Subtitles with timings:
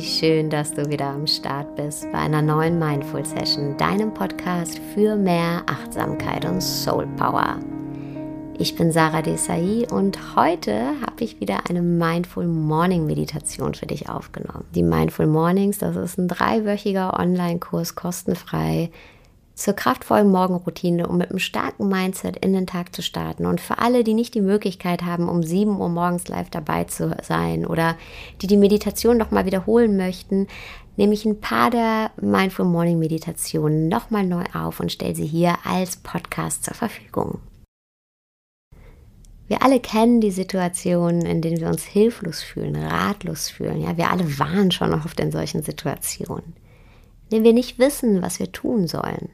[0.00, 5.16] schön, dass du wieder am Start bist bei einer neuen Mindful Session, deinem Podcast für
[5.16, 7.58] mehr Achtsamkeit und Soul Power.
[8.56, 14.08] Ich bin Sarah Desai und heute habe ich wieder eine Mindful Morning Meditation für dich
[14.08, 14.64] aufgenommen.
[14.76, 18.90] Die Mindful Mornings, das ist ein dreiwöchiger Online-Kurs kostenfrei
[19.58, 23.44] zur kraftvollen Morgenroutine, um mit einem starken Mindset in den Tag zu starten.
[23.44, 27.16] Und für alle, die nicht die Möglichkeit haben, um 7 Uhr morgens live dabei zu
[27.22, 27.96] sein oder
[28.40, 30.46] die die Meditation nochmal wiederholen möchten,
[30.96, 35.56] nehme ich ein paar der Mindful Morning Meditationen nochmal neu auf und stelle sie hier
[35.64, 37.40] als Podcast zur Verfügung.
[39.48, 43.80] Wir alle kennen die Situationen, in denen wir uns hilflos fühlen, ratlos fühlen.
[43.80, 46.54] Ja, wir alle waren schon oft in solchen Situationen,
[47.24, 49.30] in denen wir nicht wissen, was wir tun sollen.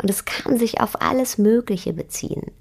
[0.00, 2.52] Und es kann sich auf alles Mögliche beziehen.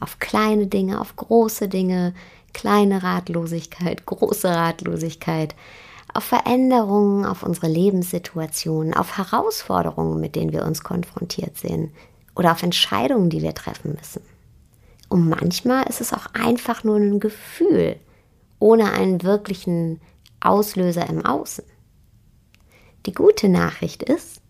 [0.00, 2.14] Auf kleine Dinge, auf große Dinge,
[2.52, 5.54] kleine Ratlosigkeit, große Ratlosigkeit,
[6.12, 11.92] auf Veränderungen, auf unsere Lebenssituationen, auf Herausforderungen, mit denen wir uns konfrontiert sehen
[12.36, 14.22] oder auf Entscheidungen, die wir treffen müssen.
[15.08, 17.96] Und manchmal ist es auch einfach nur ein Gefühl,
[18.58, 20.00] ohne einen wirklichen
[20.40, 21.64] Auslöser im Außen.
[23.06, 24.40] Die gute Nachricht ist,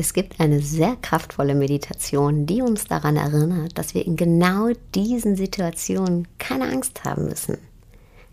[0.00, 5.36] es gibt eine sehr kraftvolle Meditation, die uns daran erinnert, dass wir in genau diesen
[5.36, 7.58] Situationen keine Angst haben müssen.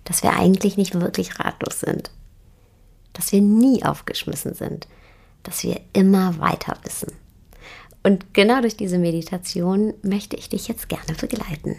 [0.05, 2.09] Dass wir eigentlich nicht wirklich ratlos sind.
[3.11, 4.87] Dass wir nie aufgeschmissen sind.
[5.43, 7.11] Dass wir immer weiter wissen.
[8.01, 11.75] Und genau durch diese Meditation möchte ich dich jetzt gerne begleiten.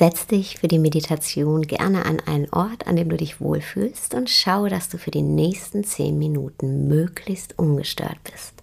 [0.00, 4.30] Setz dich für die Meditation gerne an einen Ort, an dem du dich wohlfühlst und
[4.30, 8.54] schau, dass du für die nächsten zehn Minuten möglichst ungestört bist.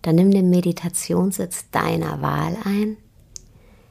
[0.00, 2.96] Dann nimm den Meditationssitz deiner Wahl ein,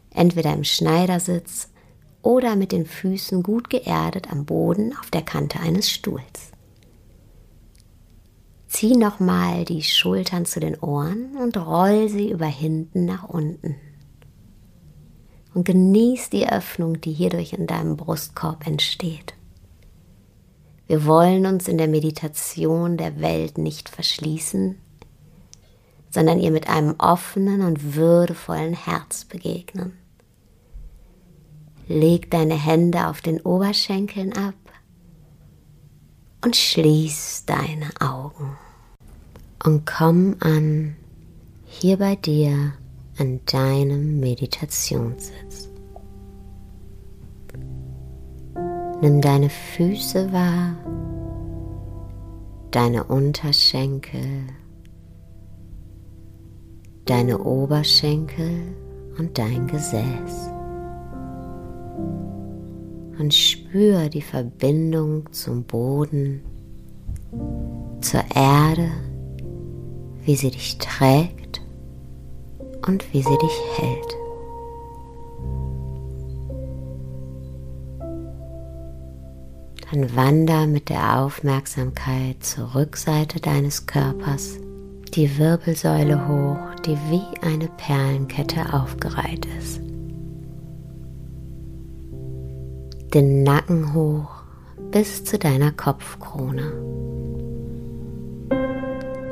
[0.09, 1.69] entweder im Schneidersitz
[2.23, 6.51] oder mit den Füßen gut geerdet am Boden auf der Kante eines Stuhls.
[8.67, 13.75] Zieh nochmal die Schultern zu den Ohren und roll sie über hinten nach unten
[15.53, 19.33] und genieß die Öffnung, die hierdurch in deinem Brustkorb entsteht.
[20.87, 24.79] Wir wollen uns in der Meditation der Welt nicht verschließen,
[26.09, 29.93] sondern ihr mit einem offenen und würdevollen Herz begegnen.
[31.87, 34.55] Leg deine Hände auf den Oberschenkeln ab
[36.43, 38.57] und schließ deine Augen.
[39.63, 40.95] Und komm an
[41.65, 42.73] hier bei dir
[43.19, 45.69] an deinem Meditationssitz.
[49.01, 50.75] Nimm deine Füße wahr,
[52.71, 54.47] deine Unterschenkel,
[57.05, 58.73] deine Oberschenkel
[59.17, 60.51] und dein Gesäß.
[63.19, 66.41] Und spür die Verbindung zum Boden,
[67.99, 68.89] zur Erde,
[70.23, 71.39] wie sie dich trägt
[72.87, 74.17] und wie sie dich hält.
[79.91, 84.59] Dann wander mit der Aufmerksamkeit zur Rückseite deines Körpers,
[85.15, 89.81] die Wirbelsäule hoch, die wie eine Perlenkette aufgereiht ist.
[93.13, 94.43] Den Nacken hoch
[94.91, 96.71] bis zu deiner Kopfkrone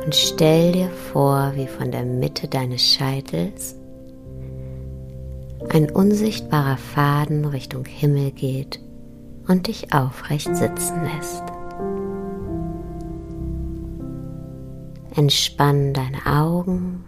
[0.07, 3.75] und stell dir vor, wie von der Mitte deines Scheitels
[5.67, 8.79] ein unsichtbarer Faden Richtung Himmel geht
[9.49, 11.43] und dich aufrecht sitzen lässt.
[15.13, 17.03] Entspann deine Augen,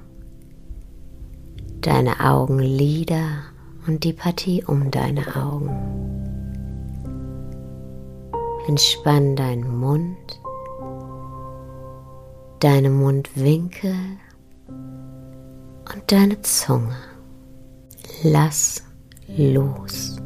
[1.79, 3.29] deine Augenlider
[3.87, 5.69] und die Partie um deine Augen.
[8.67, 10.41] Entspann deinen Mund
[12.59, 13.95] deine Mundwinkel
[14.67, 16.95] und deine Zunge.
[18.23, 18.83] Lass
[19.27, 20.17] los.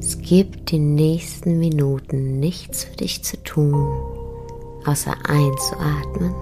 [0.00, 3.74] Es gibt die nächsten Minuten nichts für dich zu tun,
[4.84, 6.34] außer einzuatmen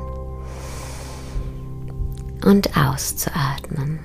[2.44, 3.98] und auszuatmen.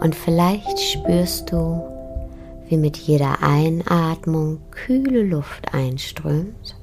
[0.00, 1.95] Und vielleicht spürst du,
[2.68, 6.76] wie mit jeder Einatmung kühle Luft einströmt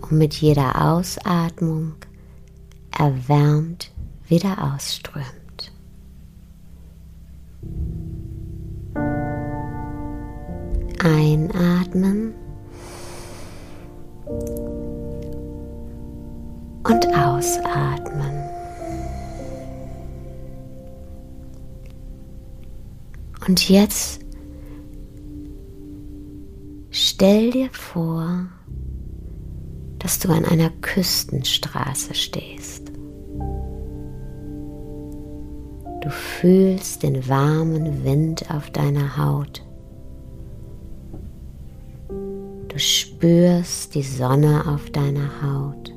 [0.00, 1.94] und mit jeder Ausatmung
[2.90, 3.90] erwärmt
[4.28, 5.24] wieder ausströmt.
[11.02, 12.34] Einatmen
[16.84, 18.44] und ausatmen.
[23.46, 24.23] Und jetzt
[27.16, 28.48] Stell dir vor,
[30.00, 32.90] dass du an einer Küstenstraße stehst.
[36.00, 39.64] Du fühlst den warmen Wind auf deiner Haut.
[42.08, 45.94] Du spürst die Sonne auf deiner Haut.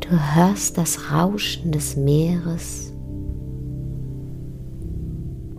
[0.00, 2.92] Du hörst das Rauschen des Meeres.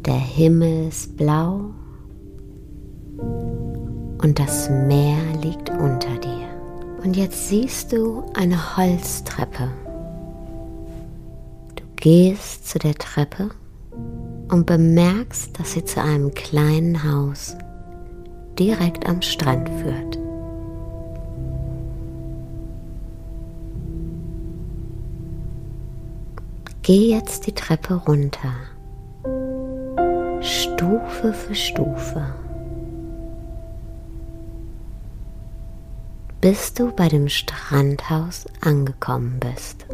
[0.06, 1.72] Der Himmel ist blau
[4.22, 6.48] und das Meer liegt unter dir.
[7.04, 9.70] Und jetzt siehst du eine Holztreppe.
[11.76, 13.50] Du gehst zu der Treppe
[14.50, 17.56] und bemerkst, dass sie zu einem kleinen Haus
[18.58, 20.20] direkt am Strand führt.
[26.82, 28.52] Geh jetzt die Treppe runter,
[30.42, 32.34] Stufe für Stufe,
[36.42, 39.86] bis du bei dem Strandhaus angekommen bist.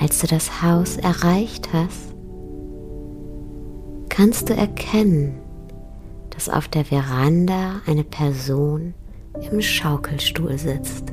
[0.00, 2.14] Als du das Haus erreicht hast,
[4.08, 5.38] kannst du erkennen,
[6.30, 8.94] dass auf der Veranda eine Person
[9.50, 11.12] im Schaukelstuhl sitzt.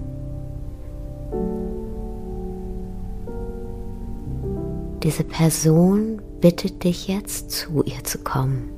[5.04, 8.70] Diese Person bittet dich jetzt zu ihr zu kommen.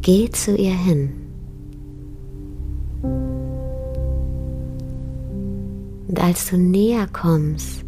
[0.00, 1.12] Geh zu ihr hin.
[6.08, 7.84] Und als du näher kommst,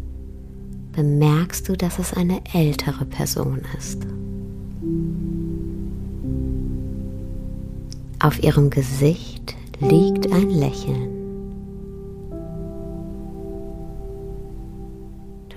[0.91, 4.05] bemerkst du, dass es eine ältere Person ist.
[8.19, 11.18] Auf ihrem Gesicht liegt ein Lächeln.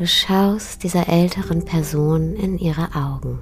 [0.03, 3.39] Du schaust dieser älteren Person in ihre Augen.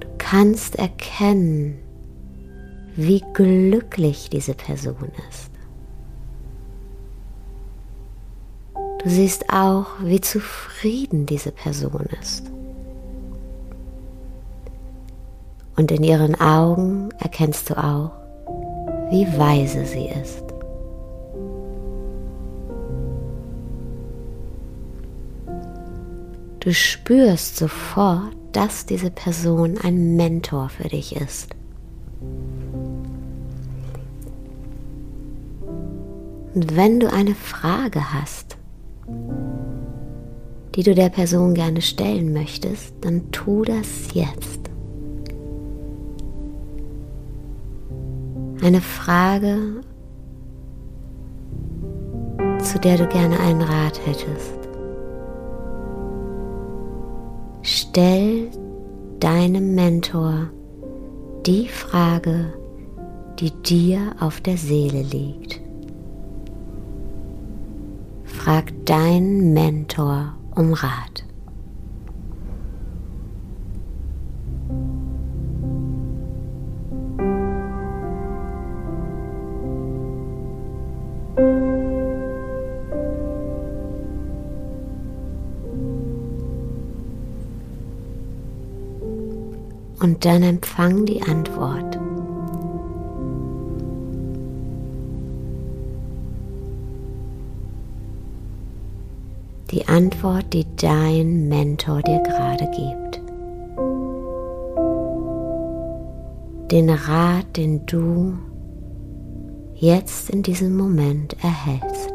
[0.00, 1.76] Du kannst erkennen,
[2.94, 5.50] wie glücklich diese Person ist.
[9.04, 12.50] Du siehst auch, wie zufrieden diese Person ist.
[15.76, 18.12] Und in ihren Augen erkennst du auch,
[19.10, 20.45] wie weise sie ist.
[26.66, 31.54] Du spürst sofort, dass diese Person ein Mentor für dich ist.
[36.52, 38.56] Und wenn du eine Frage hast,
[40.74, 44.58] die du der Person gerne stellen möchtest, dann tu das jetzt.
[48.60, 49.82] Eine Frage,
[52.60, 54.65] zu der du gerne einen Rat hättest.
[57.96, 58.50] Stell
[59.20, 60.50] deinem Mentor
[61.46, 62.52] die Frage,
[63.38, 65.62] die dir auf der Seele liegt.
[68.24, 71.25] Frag deinen Mentor um Rat.
[90.00, 91.98] Und dann empfang die Antwort.
[99.76, 103.20] die Antwort, die dein Mentor dir gerade gibt.
[106.70, 108.38] Den Rat, den du
[109.74, 112.10] jetzt in diesem Moment erhältst.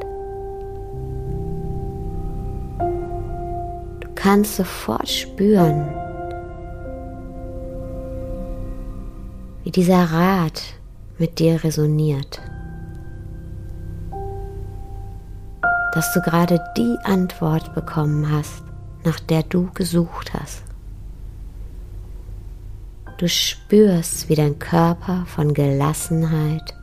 [4.00, 5.88] Du kannst sofort spüren,
[9.72, 10.62] wie dieser Rat
[11.18, 12.42] mit dir resoniert.
[15.94, 18.64] dass du gerade die Antwort bekommen hast,
[19.04, 20.64] nach der du gesucht hast.
[23.18, 26.74] Du spürst, wie dein Körper von Gelassenheit,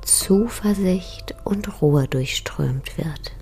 [0.00, 3.32] Zuversicht und Ruhe durchströmt wird.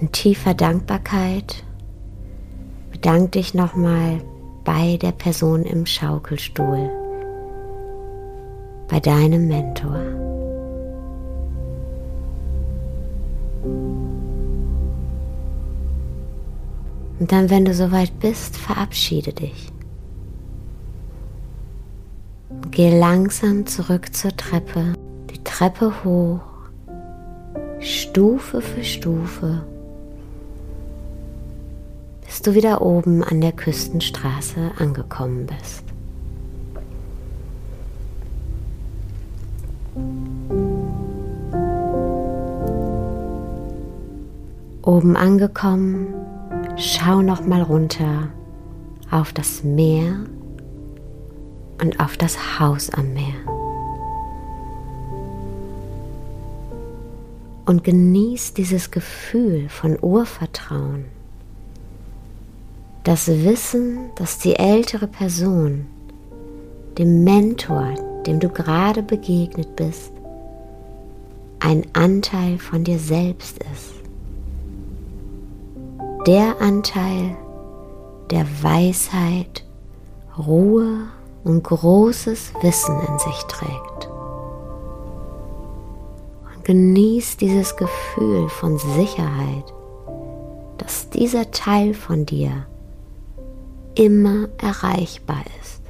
[0.00, 1.64] In tiefer Dankbarkeit
[3.00, 4.20] Bedank dich nochmal
[4.64, 6.90] bei der Person im Schaukelstuhl,
[8.88, 10.00] bei deinem Mentor.
[17.20, 19.72] Und dann, wenn du soweit bist, verabschiede dich.
[22.72, 24.94] Geh langsam zurück zur Treppe,
[25.30, 26.40] die Treppe hoch,
[27.78, 29.64] Stufe für Stufe,
[32.38, 35.82] bis du wieder oben an der Küstenstraße angekommen bist.
[44.82, 46.14] Oben angekommen,
[46.76, 48.28] schau noch mal runter
[49.10, 50.20] auf das Meer
[51.82, 53.34] und auf das Haus am Meer.
[57.66, 61.17] Und genieß dieses Gefühl von Urvertrauen.
[63.08, 65.86] Das Wissen, dass die ältere Person,
[66.98, 67.94] dem Mentor,
[68.26, 70.12] dem du gerade begegnet bist,
[71.58, 73.94] ein Anteil von dir selbst ist.
[76.26, 77.34] Der Anteil,
[78.30, 79.64] der Weisheit,
[80.36, 81.06] Ruhe
[81.44, 84.10] und großes Wissen in sich trägt.
[86.54, 89.64] Und genieß dieses Gefühl von Sicherheit,
[90.76, 92.66] dass dieser Teil von dir
[93.98, 95.82] immer erreichbar ist.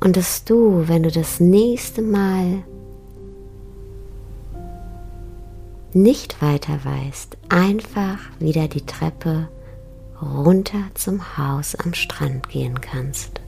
[0.00, 2.64] Und dass du, wenn du das nächste Mal
[5.92, 9.48] nicht weiter weißt, einfach wieder die Treppe
[10.20, 13.40] runter zum Haus am Strand gehen kannst.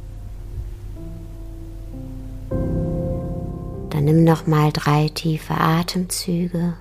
[3.90, 6.74] Dann nimm noch mal drei tiefe Atemzüge.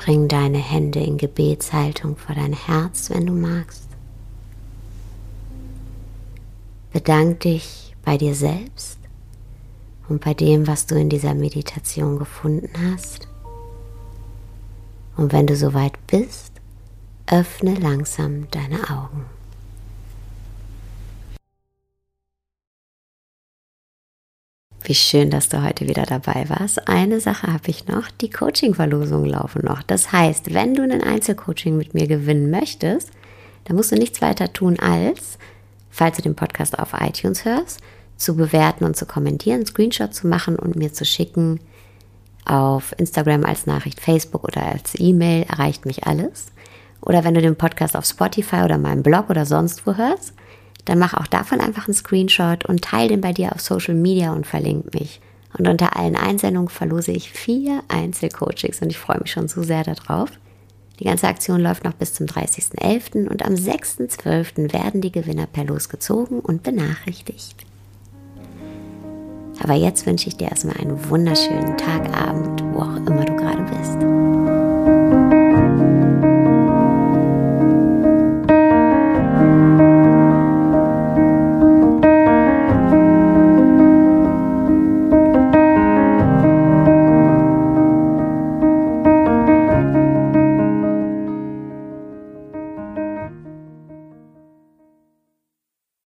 [0.00, 3.86] Bring deine Hände in Gebetshaltung vor dein Herz, wenn du magst.
[6.90, 8.98] Bedank dich bei dir selbst
[10.08, 13.28] und bei dem, was du in dieser Meditation gefunden hast.
[15.18, 16.54] Und wenn du soweit bist,
[17.26, 19.26] öffne langsam deine Augen.
[24.90, 26.88] Wie schön, dass du heute wieder dabei warst.
[26.88, 29.84] Eine Sache habe ich noch, die Coaching-Verlosungen laufen noch.
[29.84, 33.12] Das heißt, wenn du ein Einzelcoaching mit mir gewinnen möchtest,
[33.62, 35.38] dann musst du nichts weiter tun als,
[35.90, 37.78] falls du den Podcast auf iTunes hörst,
[38.16, 41.60] zu bewerten und zu kommentieren, Screenshot zu machen und mir zu schicken,
[42.44, 46.46] auf Instagram als Nachricht, Facebook oder als E-Mail erreicht mich alles.
[47.00, 50.34] Oder wenn du den Podcast auf Spotify oder meinem Blog oder sonst wo hörst,
[50.84, 54.32] dann mach auch davon einfach einen Screenshot und teile den bei dir auf Social Media
[54.32, 55.20] und verlink mich.
[55.56, 59.82] Und unter allen Einsendungen verlose ich vier Einzelcoachings und ich freue mich schon so sehr
[59.82, 60.30] darauf.
[61.00, 63.26] Die ganze Aktion läuft noch bis zum 30.11.
[63.28, 64.72] und am 6.12.
[64.72, 67.64] werden die Gewinner per Los gezogen und benachrichtigt.
[69.62, 73.62] Aber jetzt wünsche ich dir erstmal einen wunderschönen Tag, Abend, wo auch immer du gerade
[73.62, 74.59] bist.